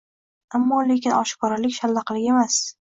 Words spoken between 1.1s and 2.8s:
oshkoralik— shallaqilik emas.